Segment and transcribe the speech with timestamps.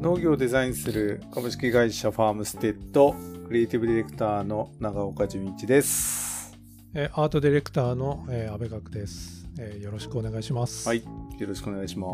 [0.00, 3.16] 農業をデザインする株式会社ファームステッド
[3.48, 6.56] クリエイティブディレクターの長岡純一です。
[6.94, 10.88] えーアートディレクターの、えー、安倍学です、えーよろしくお願いします。
[10.88, 12.06] はい、よろしくお願いしま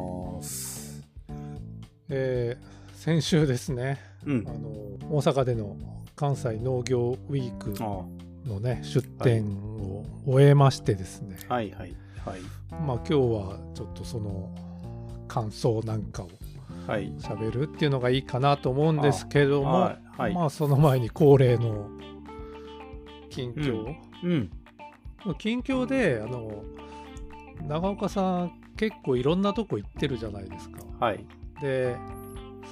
[0.42, 1.06] す。
[2.08, 4.52] えー先週ですね、うんあ。
[4.52, 4.70] の
[5.14, 5.76] 大阪での
[6.16, 8.06] 関西農業ウィークあ
[8.48, 14.54] のね出展を終えましてですね、はいはいはいまあ今日はちょっとその
[15.28, 16.53] 感想なんかをはい。
[16.86, 19.92] 喋るっていうのがいいかなと思うんですけども。
[20.16, 21.90] まあその前に恒例の
[23.30, 24.50] 近況、うん。
[25.38, 26.62] 近況であの
[27.66, 30.80] 長岡さん結構いろんなとこ行ってるじゃないですか。
[31.00, 31.26] はい。
[31.60, 31.96] で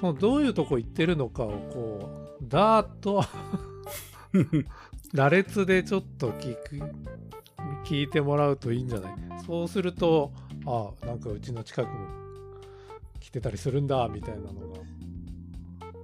[0.00, 3.24] そのどういうとこ行ってるのかをこうダーッと
[5.12, 6.80] 羅列でちょっと聞く
[7.84, 9.14] 聞いてもらうといいんじゃない
[9.46, 10.32] そうすると
[10.66, 12.31] あなんかうちの近くも来
[13.32, 14.52] てたりするんだみたいなの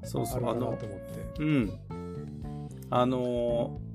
[0.02, 0.42] そうそう。
[0.42, 1.42] があるかなと思って。
[1.42, 1.70] うん。
[2.90, 3.88] あのー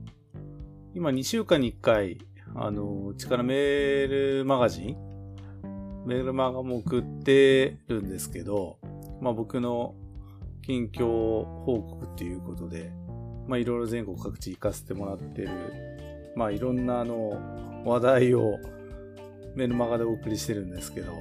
[0.95, 2.19] 今2週間に1回、
[2.55, 4.95] あのーうちからメールマガジン？
[6.05, 8.77] メールマガも送ってるんですけど、
[9.19, 9.95] まあ僕の
[10.61, 12.91] 近況報告っていうことで、
[13.47, 15.49] まあいろいろ全国各地行かせてもらってる、
[16.35, 18.59] まあいろんなあの話題を
[19.55, 21.13] メールマガでお送りしてるんですけど、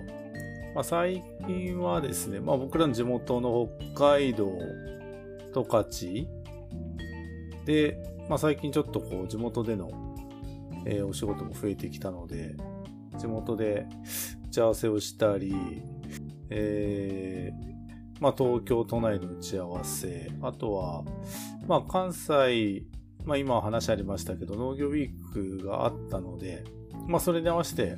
[0.75, 4.51] まあ最近はですね、まあ僕らの地元の北海道
[5.55, 5.87] 十勝
[7.65, 9.91] で、まあ、最近ちょっとこう地元での、
[10.87, 12.57] えーお仕事も増えてきたので、
[13.19, 13.87] 地元で
[14.47, 15.55] 打ち合わせをしたり、
[16.51, 17.73] えー
[18.23, 21.03] まあ、東京都内の打ち合わせ、あとは、
[21.67, 22.85] まあ、関西、
[23.25, 26.65] まあ、今話ありましたけど、農業ウィークがあったので、
[27.09, 27.97] まあ、それに合わせて、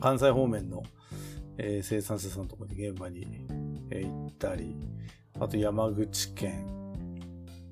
[0.00, 0.82] 関西方面の、
[1.58, 3.26] えー生産者さんのところに現場に、
[3.90, 4.76] えー行ったり、
[5.38, 6.66] あと山口県、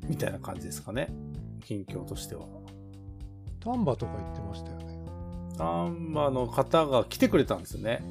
[0.08, 1.12] みたいな感じですかね。
[1.64, 2.46] 近況としては。
[3.60, 4.98] 丹波とか行ってましたよね。
[5.58, 8.02] 丹波の方が来てくれたんですよね。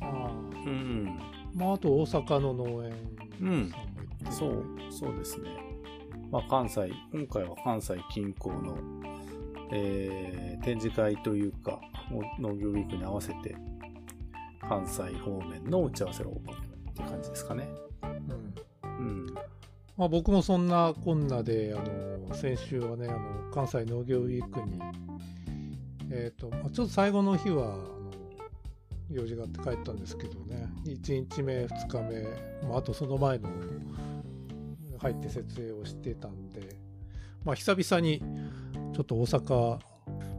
[0.00, 0.30] あ
[0.66, 1.18] うん。
[1.54, 2.92] まあ、あと大阪の農園
[3.32, 3.68] さんも行
[4.24, 5.48] って、そう、そうですね。
[6.30, 8.76] まあ関西、今回は関西近郊の、
[9.72, 11.80] えー展示会というか、
[12.38, 13.56] 農業ウィークに合わせて、
[14.68, 17.68] 関西方面の打ち合わせをって感じですかね。
[18.02, 19.34] うんうん。
[19.96, 21.82] まあ、僕もそんなこんなであ
[22.28, 24.80] の先週はねあの関西農業ウィークに、
[26.10, 28.12] えーとまあ、ちょっと最後の日はあの
[29.10, 33.48] 用事があって帰ったんですけどね1日目2日目、まあ、あとその前の
[34.98, 36.76] 入って設営をしてたんで、
[37.44, 38.20] まあ、久々に
[38.94, 39.78] ちょっと大阪、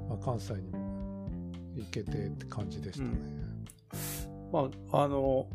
[0.07, 1.29] まあ、関西にも
[1.75, 3.38] 行けてって感じでしたね。
[4.51, 5.47] まあ、あの、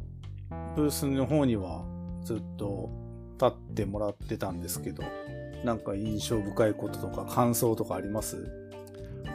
[0.76, 1.84] ブースの方には
[2.22, 2.90] ずっと
[3.40, 5.02] 立ってもらってたんですけど、
[5.64, 8.36] なんか印象深いこととか感想とかあります？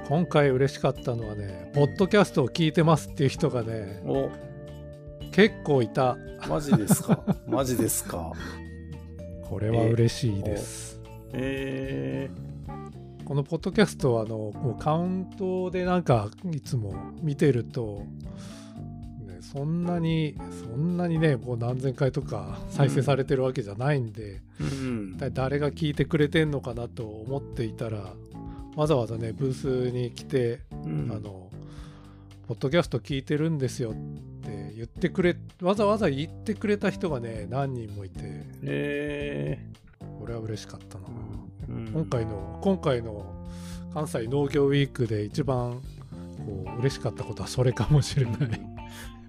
[0.07, 4.29] 今回嬉しかったのはね、ポッドキャストを聞いてますっていう人がね、お、
[5.31, 6.17] 結構いた。
[6.47, 7.23] マジですか？
[7.47, 8.31] マジですか？
[9.49, 11.01] これは嬉しいです。
[11.33, 12.29] え
[13.25, 18.07] このポッドキャストはあのもうカウントでなんかいつも見てると、ね、
[19.51, 25.33] そんなにそんなにねもう何千回とか再生されてるわけじゃないんで、ー、うん。
[25.33, 28.13] 誰が聞いてくれてんのかなと思っていたら
[28.75, 31.11] わざわざねブースに来て、うん。
[31.11, 31.49] あの
[32.47, 38.19] ポッドキャスト聞いてるんですよって言ってくれわざわざ言ってくれた人がね何人もいて
[38.63, 39.59] え
[40.19, 41.05] これは嬉しかったな。
[41.07, 41.09] ー
[41.69, 41.87] うん。
[41.91, 43.25] 今回の今回の
[43.95, 45.81] 関西農業ウィークで一番
[46.45, 48.78] こう嬉しかったことはそれかもしれない。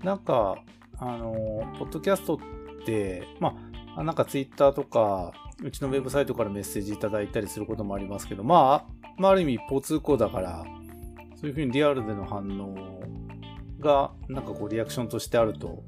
[0.03, 0.57] なんか、
[0.99, 1.35] あの、
[1.79, 3.55] ポッドキャストって、ま
[3.97, 10.65] あ、なんかツイッターとか、うちのウェブサイトからメッセージいただいたりすることもありますけど、まあ、まあ、ある意味一方通行だから、
[11.37, 13.03] そういうふうにリアルでの反応
[13.81, 15.83] が、なんかこうリアクションとしてあると、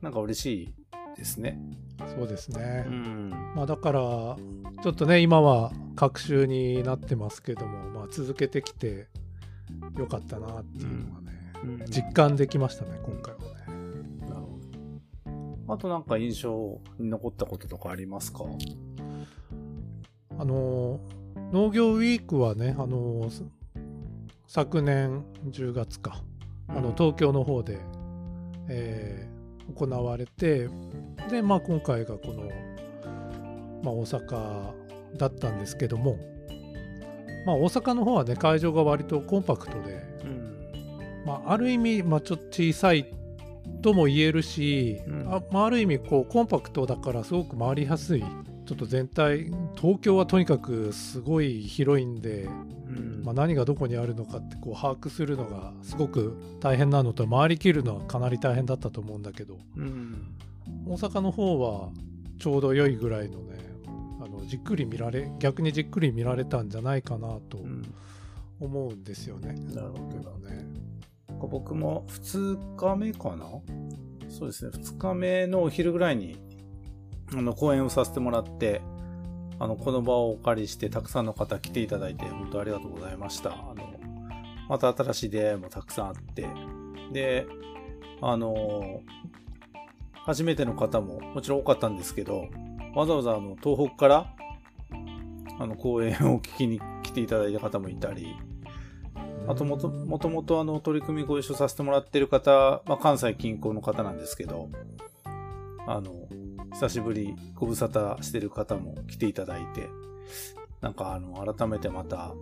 [0.00, 0.74] なんか嬉しい
[1.16, 1.58] ですね。
[2.06, 2.84] そうですね。
[2.86, 3.30] うん。
[3.54, 9.08] まあだからちょっとね今は隔週になってますけども、まあ、続けてきて
[9.96, 11.27] よかったなっていうのがね、うん
[11.88, 13.48] 実感できましたね今回はね。
[14.20, 14.58] なるほ
[15.66, 15.74] ど。
[15.74, 18.44] あとなんか印象に残ったこととかありますか？
[20.38, 21.00] あの
[21.52, 23.28] 農業ウィークはねあの
[24.46, 26.22] 昨年10月か
[26.68, 27.78] あの東京の方で、
[28.68, 29.38] えー
[29.74, 30.70] 行われて
[31.30, 32.44] で、まあ、今回がこの、
[33.82, 34.72] まあ、大阪
[35.18, 36.16] だったんですけども、
[37.44, 40.17] まあ、大阪の方はね会場が割とコンパクトで、うん。
[41.28, 43.12] まあ、ある意味、まあ、ちょっと小さい
[43.82, 45.34] とも言えるし、うん。
[45.34, 48.24] あまあ、ある意味こうコンパクトだからすごく回りやすい。
[48.66, 52.44] ちょっと全体東京はとにかくすごい広いんで、
[52.86, 53.22] うん。
[53.24, 60.34] まあ、何がどこにあるのかってこう把握するのがすごく大変なのと回りきるのはかなり大変だったと思うんだけどうん。
[60.86, 61.90] 大阪の方は
[62.38, 63.58] ちょうど良いぐらいのね
[64.22, 67.82] あのじっくり見られ逆にじっくり見られたんじゃないかなとうん。
[68.60, 69.52] 思うんですよね。
[69.74, 70.48] なるほど。
[70.48, 70.66] ね
[71.46, 73.46] 僕も2日目かな？
[74.28, 76.38] そうですね、2日目のお昼ぐらいに、
[77.34, 78.82] あの、講演をさせてもらって、
[79.58, 83.50] あの、この場をお借りして、たくさんの方来ていただいて、本当ありがとうございました。
[83.50, 83.98] あの、
[84.68, 86.46] また新しい出会いもたくさんあって、
[87.12, 87.46] で、
[88.20, 89.00] あの、
[90.12, 92.44] 初めての方ももちろん多かったんですけど、
[92.94, 94.34] わざわざあの、東北から、
[95.58, 98.36] あの、講演を聞きに来ていただいた方もいたり、
[99.48, 104.68] あともと、もともとあの、取り組みご一緒させてもらってる方、まあ、関西近郊の方なんですけど、
[105.86, 106.28] あの、
[106.74, 109.88] 久しぶりご無沙汰してる方も来ていただいて、
[110.82, 112.34] なんかあの、改めてまた、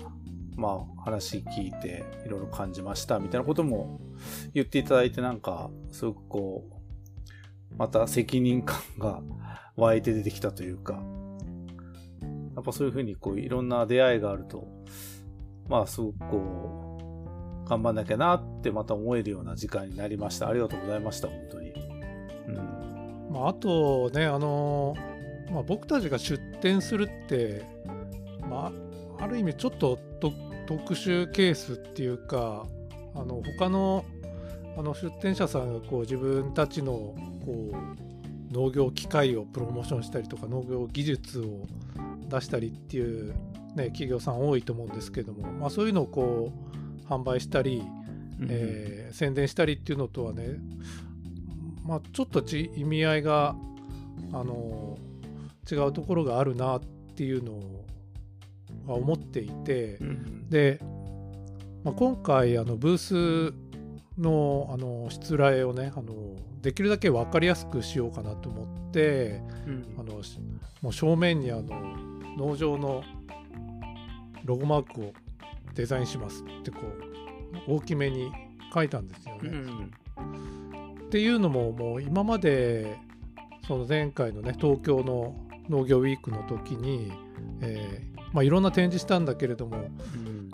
[0.57, 4.01] まあ、話聞いて、いろいろ感じました、みたいなことも
[4.53, 9.23] 言っていただいて、なんか、すごくこう、また責任感が
[9.77, 11.01] 湧いて出てきたというか、
[12.57, 14.67] やっぱそういうふうにこう、いろんな出会いがあると、
[15.69, 16.86] まあ、すごくこう、
[17.69, 20.49] 頑張んなきゃなってまた思えるような時間になりました。
[20.49, 21.73] ありがとうございました、本当に。
[22.49, 23.29] うん。
[23.33, 24.95] まあ、あとね、あの
[25.51, 27.65] まあ、僕たちが出店するって、
[28.49, 28.73] ま
[29.19, 30.33] あ、ある意味ちょっとと
[30.67, 32.67] 特殊ケースっていうか
[33.15, 34.05] あの他の
[34.77, 41.67] あの出店者さんがこう自分たちのこう農業機械をプロモーションしたりとか農業技術を
[42.29, 43.33] 出したりっていう、
[43.75, 47.83] ね、企業さん多いと思うんですけども、まあ、そういうのをこう販売したり、
[48.49, 50.59] えー宣伝したりっていうのとはね、
[51.87, 53.57] まあ、ちょっとち意味合いが
[54.33, 54.99] あの
[55.71, 56.81] 違うところがあるなっ
[57.17, 57.55] ていうの
[58.87, 60.79] は思っていて、うんで、
[61.83, 62.99] まあ、今回あのブー
[63.51, 63.55] ス
[64.19, 66.13] のあのしつらえをねあの
[66.61, 69.87] できるだけ分かりやすくしようかなと思ってうん。
[69.99, 70.39] あのし
[70.83, 71.97] もう正面にあの
[72.37, 73.03] 農場の
[74.45, 75.13] ロゴマークを
[75.77, 76.81] デザインしますってこ
[77.69, 78.33] う大きめに
[78.75, 79.51] 書いたんですよね。
[79.51, 79.91] うん。
[81.07, 82.99] っていうのももう今まで
[83.69, 85.37] その前回のね東京の
[85.69, 87.13] 農業ウィークの時に、
[87.61, 89.77] えーまあ、いろんな展示したんだけれども、
[90.15, 90.51] うん。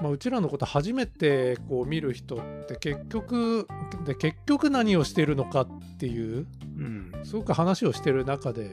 [0.00, 3.66] まあ、うちらのこと初めてこう見る人って結局
[4.04, 5.68] で結局何をしているのかっ
[5.98, 6.46] ていう
[6.78, 7.12] うん。
[7.24, 8.72] すごく話をしてる中で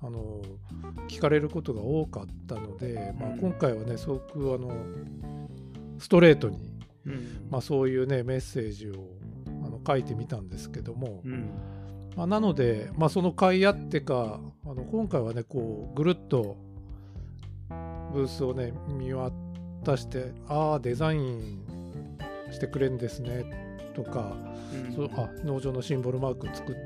[0.00, 0.40] あの
[0.70, 0.71] 聞
[1.22, 4.72] かれることが多かったので、まあうん、今回はねすごくあの
[5.98, 6.58] ストレートに、
[7.06, 7.46] うん。
[7.50, 9.08] まあ、そういうねメッセージを
[9.64, 11.50] あの書いてみたんですけども、うん。
[12.16, 16.56] まあ、なので、まあ、その甲斐あってかあの今回はねこうぐるっと
[18.12, 21.64] ブースをね見渡してああデザイン
[22.50, 23.44] してくれるんですね
[23.94, 24.36] とか、
[24.94, 26.76] そうあ農場のシンボルマーク作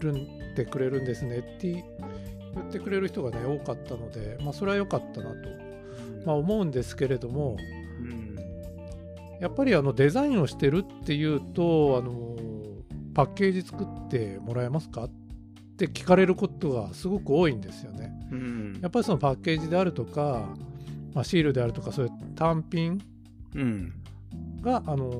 [0.00, 1.84] るんでくれるんですねって
[2.56, 5.36] 言ってくれる人がね多かったので、まあ、それは良かったなと、
[6.24, 7.56] まあ、思うんですけれども
[8.00, 8.36] うん。
[9.40, 12.36] やっぱりあのデザインをしてるっていうとあの
[13.14, 15.10] パッケージ作ってもらえますかっ
[15.78, 18.10] て聞かれることがすごく多いんですよね。
[18.30, 18.78] うん。
[18.82, 20.48] やっぱりそのパッケージであるとか、
[21.14, 23.00] まあ、シールであるとかそういう単品
[23.54, 23.92] うん。
[24.62, 25.12] があの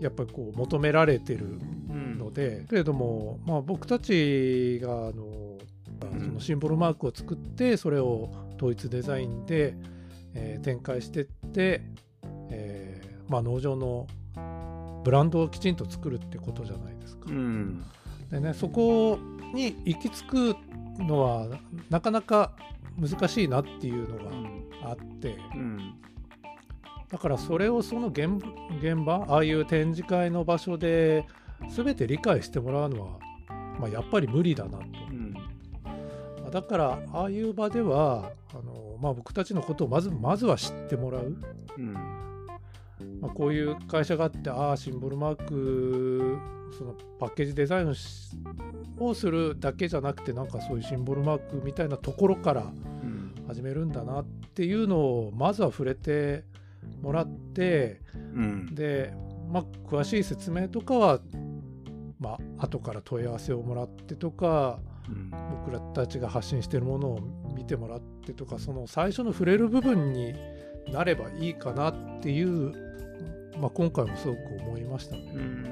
[0.00, 1.58] やっぱりこう求められてる
[1.90, 2.18] うん。
[2.18, 5.39] ので、けれども、まあ、僕たちがあのん
[6.00, 9.74] そのシンボルマークを作ってそれを統一デザインで、
[10.34, 11.82] えー展開してって、
[12.50, 14.06] えーまあ、農場の
[15.04, 17.26] ブランドをきちんと作るってことじゃないですか。
[17.28, 17.84] うん
[18.30, 19.18] でねそこ
[19.52, 20.56] に行き着く
[20.98, 21.46] のは
[21.88, 22.52] なかなか
[22.98, 24.16] 難しいなっていうの
[24.82, 25.94] があってうん
[27.08, 28.40] だからそれをその現
[28.80, 31.26] 現場ああいう展示会の場所で
[31.68, 33.18] 全て理解してもらうのは、
[33.80, 34.84] まあ、やっぱり無理だなと。
[34.84, 34.99] うん
[36.50, 41.36] だからああいう場ではあの、まあ、僕たちのことをまずまずは知ってもらう、
[41.78, 41.94] うん。
[43.20, 46.38] まあ、こういう会社があってああシンボルマーク
[46.76, 47.94] そのパッケージデザイン
[48.98, 53.34] をするだけじゃなくてなんかそういうシンボルマークみたいなところからうん。
[53.46, 56.44] 始めるんだなっていうのをまずは触れて
[57.02, 58.74] もらってうん。
[58.74, 59.14] で、
[59.50, 61.20] まあ、詳しい説明とかは、
[62.18, 64.89] まあ後から問い合わせをもらってとかうん
[65.64, 67.20] 僕らたちが発信してるものを
[67.54, 70.34] 見てもらってとかその最初の触れる部分に
[70.92, 72.72] なればいいかなっていう、
[73.60, 75.32] まあ、今回もすごく思いましたね。
[75.34, 75.70] うんね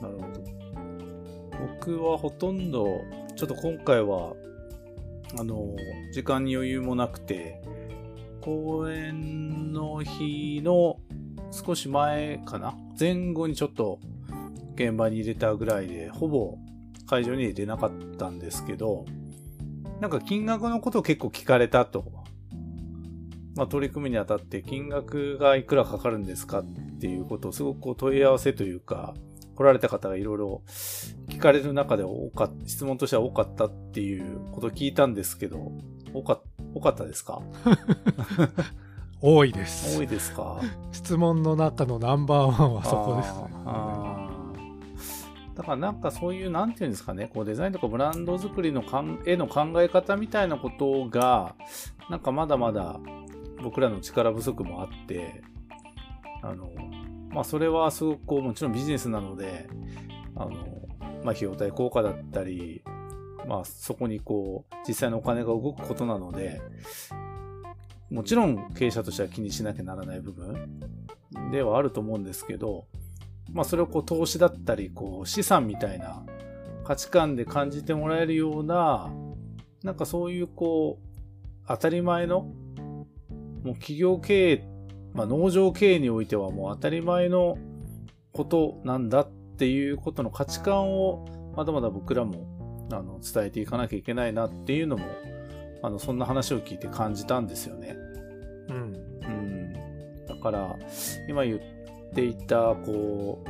[0.00, 0.62] なるほど。
[1.78, 3.02] 僕はほとんど、
[3.36, 4.34] ちょっと今回は、
[5.38, 5.76] あの、
[6.12, 7.62] 時間に余裕もなくて、
[8.40, 10.96] 公演の日の
[11.52, 12.76] 少し前かな？
[12.98, 14.00] 前後にちょっと
[14.74, 16.58] 現場に入れたぐらいで、ほぼ
[17.12, 19.04] 会場に入れなかったんですけど、
[20.00, 22.10] なんか金額のことを結構聞かれたと。
[23.54, 26.64] まあ、取り組みにあたって金額がいくらかかるんですかっ
[26.98, 29.12] ていうことをすごくこう問い合わせというか、
[29.54, 30.62] 来られた方がいろいろ
[31.28, 35.70] 聞かれる中で多か質問としては多かったっていうことを聞いたんですけど、
[36.14, 36.40] 多か
[36.74, 37.42] 多かったですか？
[39.20, 39.98] 多いです。
[39.98, 40.58] 多いですか？
[40.90, 43.62] 質問の中のナンバーワンはそこですね。
[45.54, 51.54] だからなんかそういう、なんていうんですかね、こうデザインとかブランド作りのかん絵の考え方みたいなことが、
[52.08, 52.98] なんかまだまだ
[53.62, 55.42] 僕らの力不足もあって、
[56.42, 56.70] あの、
[57.30, 59.68] まあそれはすごくこうもちろんビジネスなので、
[60.36, 60.50] あの、
[61.22, 62.82] まあ費用対効果だったり、
[63.46, 66.62] まあそこにこう実際のお金が動くことなので、
[68.10, 70.80] もちろん経営者としては気にしなきゃならない部分
[71.50, 72.86] ではあると思うんですけど、
[73.50, 76.24] まあそれをこう投資だったり、こう資産みたいな
[76.84, 79.12] 価値観で感じてもらえるような、
[79.82, 82.42] なんかそういうこう、当たり前の、
[83.64, 84.68] もう企業経営、
[85.14, 87.58] まあ農場経営においてはもう当たり前の
[88.32, 95.04] ことなんだっていうことの価値観をまだまだ僕らもあの伝えていかなきゃいけないなっていうのも、
[95.82, 97.96] あのそんな話を聞いて感じたんですよね。
[98.68, 98.94] うん。
[99.22, 100.76] うん、だから
[101.28, 101.60] 今言っ
[102.14, 103.44] ていたこ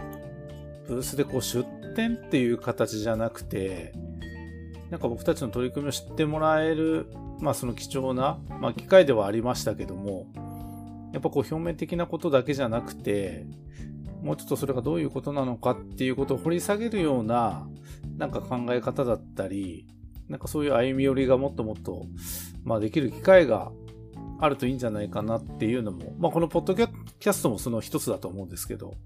[0.86, 1.64] うブースでこう出
[1.94, 3.92] 店っていう形じゃなくて
[4.90, 7.06] なんか僕たちの取り組みを知ってもらえる、
[7.40, 10.26] まあ、その貴重な、まあ、機会ではありましたけども
[11.12, 13.46] やっぱこう表面的なことだけじゃなくて
[14.22, 17.66] もうちょっとそれがどういうことなのかっていうことを掘り下げるような
[18.16, 19.86] なんか考え方だったり
[20.28, 22.06] なんかそういう歩み寄りがもっともっと、
[22.64, 23.72] まあ、できる機会が
[24.42, 28.96] あるといいんじゃないかなっていうのも、まあ、このポッドキャストもその一つだと思うんですけど、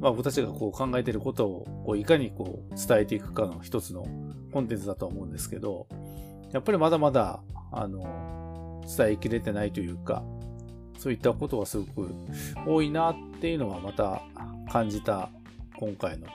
[0.00, 4.04] まあ、僕たちがこう考えてることをこういかにこう伝えていくかの一つの
[4.52, 5.86] コンテンツだと思うんですけど、
[6.52, 7.40] やっぱりまだまだ、
[7.70, 10.24] あの、伝えきれてないというか、
[10.98, 12.10] そういったことがすごく
[12.66, 14.22] 多いなっていうのはまた
[14.68, 15.30] 感じた
[15.76, 16.26] 今回の、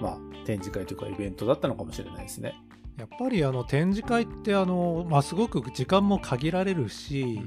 [0.00, 2.54] まあ、展示会というかイベントだったのかもしれないですね。
[2.98, 7.40] やっぱりあの展示会ってあの、まあ、すごく時間も限られるし、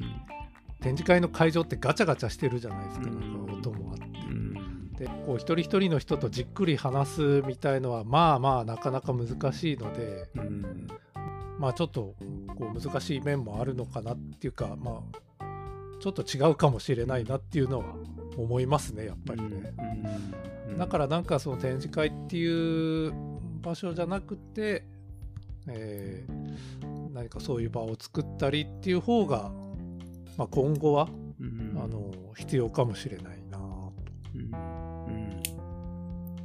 [0.81, 3.19] 展示会の会場ってガチャガチャしてるじゃないですか、うん。
[3.19, 4.03] なんか音もあって。
[4.05, 4.93] うん。
[4.93, 10.87] でこう一人一人の人とじっくり話すみたいのはまあまあなかなか難しいのでうん。
[11.57, 12.15] まあちょっと
[12.57, 15.03] こう難しい面もあるのかなっていうかま
[15.39, 15.45] あ
[15.99, 17.85] ちょっと違うかもしれないなっていうのは
[18.37, 19.73] 思いますねやっぱりね。
[20.67, 20.77] うん。
[20.77, 23.13] だからなんかその展示会っていう
[23.61, 24.83] 場所じゃなくて、
[25.67, 26.73] えー
[27.13, 29.51] 何かそういう場を作ったりっていう方が、
[30.37, 31.07] まあ、今後は、
[31.39, 31.79] うん。
[31.81, 34.41] あの必要かもしれないなうん。
[34.41, 34.45] う
[35.11, 35.43] ん。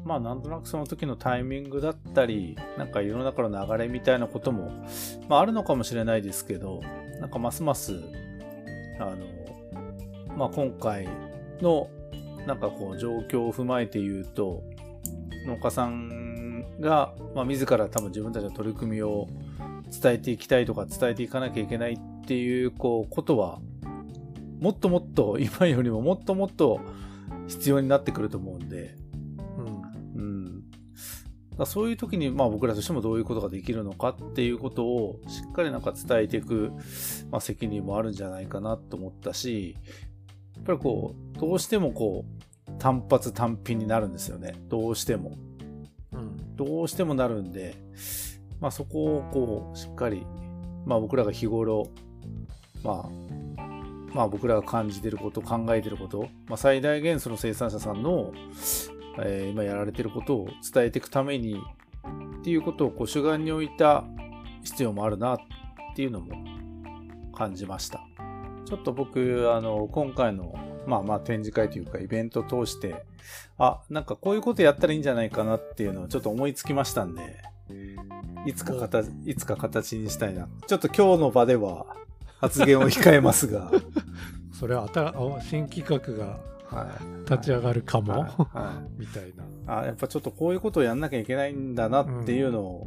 [0.05, 4.71] まあなんとなくその時のタイミングだったりなんか世の中の流れみたいなことも、
[5.29, 6.81] まあ、あるのかもしれないですけど
[7.21, 8.01] なんかますます
[8.99, 9.17] あの、
[10.37, 11.09] まあ、今回
[11.61, 11.91] の
[12.47, 14.63] なんかこう状況を踏まえて言うと
[15.47, 16.18] 農家さん
[16.81, 19.29] が、まあ、自ら多分自分たちの取り組みを
[20.03, 23.59] 伝えていきたいとか伝えていかなきゃいけないっていうこうことは
[24.61, 26.81] もっともっと今よりももっともっと
[27.47, 28.95] 必要になってくると思うんで、
[30.17, 30.63] うん
[31.59, 31.67] うん。
[31.67, 36.73] そういう時に、まあ僕らとしてもどういうことができるのかっていうことをしっかりなんか伝えていく、
[37.31, 39.77] まあ、責任もあるんじゃないかなと思ったし、
[40.57, 44.55] やっぱりこう、どうしてもこう、単発単品になるんですよね。
[44.69, 45.37] どうしても。
[46.59, 47.77] どうしてもなるんで、
[48.61, 50.27] まあそこをこう、しっかり、
[50.85, 51.87] まあ僕らが日頃、
[52.83, 53.65] まあ、
[54.13, 58.33] まあ僕らが感じてること、考えてること、まあ最大限その生産者さんの、
[59.21, 61.61] えー今やられてることを伝えていくために
[62.41, 64.05] っていうことをこう主眼に置いた
[64.63, 65.39] 必要もあるなっ
[65.97, 66.33] ていうのも
[67.33, 68.01] 感じました。
[68.65, 70.55] ちょっと僕、あの、今回の、
[70.89, 73.05] まあまあ展示会というかイベントを通して、
[73.59, 77.43] あ、なんかこういうことやったらいいんじゃないかなっていうのをちょっと思いつきましたんで、
[78.47, 80.49] いつか形、いつか形にしたいな。
[80.67, 81.87] ちょっと今日の場では
[82.41, 83.71] 発言を控えますが、
[84.53, 84.89] それは
[85.43, 86.41] 新企画が
[86.71, 87.31] はい。
[87.31, 89.33] 立ち上がるかも、はいはいみたい
[89.67, 89.81] な。
[89.81, 92.87] あ、やっぱちょっとこういうことをやんなきゃいけないんだなっていうのを、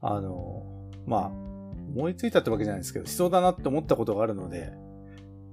[0.00, 0.64] あの、
[1.06, 4.72] まあ、思いついたってわけじゃないですけど、必要だなって思ったことがあるので、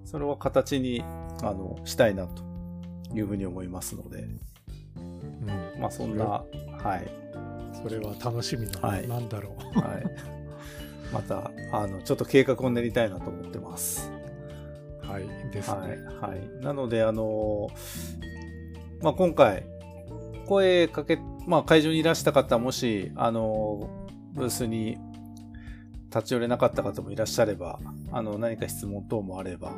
[0.04, 1.04] それは形に、
[1.50, 2.44] あの、したいなと
[3.14, 4.28] いうふうに思いますので、
[4.98, 6.44] うんまあそんな、は
[6.98, 7.10] い。
[7.84, 9.80] それは楽しみはいなんだろう。
[9.80, 10.04] はい。
[11.14, 14.12] また、あの、ちょっと計画を練りたいなと思ってます。
[15.02, 15.78] はい、ですね。
[15.78, 16.32] はい。
[16.32, 16.64] はい。
[16.64, 17.70] なので、あの
[19.02, 19.64] まあ、今回、
[20.48, 23.90] 声かけ、まあ、会場にいらした方、もし、あの
[24.34, 24.98] ブースに
[26.14, 27.80] 立ち寄れなかった方もいらっしゃれば、
[28.12, 29.74] あの、何か質問等もあれば、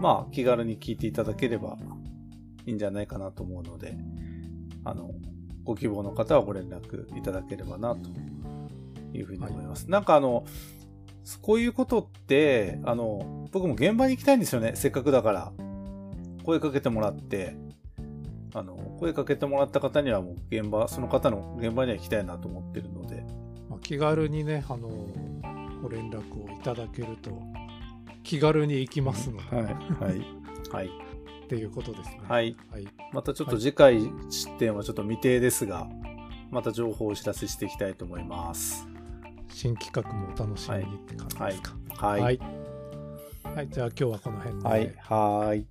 [0.00, 1.76] まあ、気軽に聞いていただければ
[2.66, 3.96] いいんじゃないかなと思うので、
[4.84, 5.10] あの、
[5.62, 8.08] ご希望の方はご連絡いただければな、と
[9.12, 9.90] いうふうに思います。
[9.90, 10.44] なんかあの、
[11.42, 14.72] こういうことって、あの、僕も現場に行きたいんですよね。
[14.74, 15.52] せっかくだから。
[16.44, 17.56] 声かけてもらって、
[18.54, 23.22] あの、声かけてもらった方にはもう現場、その方の現場には行きたいなと思ってるので。
[23.68, 24.88] まあ、気軽にね、あの、
[25.82, 27.30] ご連絡をいただけると、
[28.30, 29.64] 気軽に行きますので、はい。
[29.64, 29.74] はい。
[30.70, 30.86] はい。
[30.86, 32.20] っていうことですね。
[32.28, 32.56] はい。
[32.70, 32.86] はい。
[33.12, 35.88] またちょっと次回出展はちょっと未定ですが、
[36.48, 38.86] また情報をお知らせしていきたいと思います。
[39.48, 41.76] 新企画もお楽しみにって感じですか。
[42.06, 42.20] はい。
[42.20, 42.38] はい。
[43.42, 44.68] はいじゃあ今日はこの辺で。
[44.68, 44.94] はい。
[45.00, 45.66] はい。